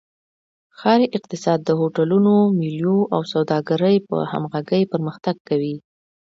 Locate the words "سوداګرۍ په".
3.33-4.17